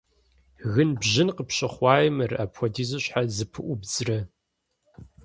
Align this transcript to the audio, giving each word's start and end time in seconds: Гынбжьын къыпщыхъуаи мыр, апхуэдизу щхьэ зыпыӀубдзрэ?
Гынбжьын 0.73 1.29
къыпщыхъуаи 1.35 2.09
мыр, 2.15 2.31
апхуэдизу 2.43 3.01
щхьэ 3.03 3.21
зыпыӀубдзрэ? 3.35 4.19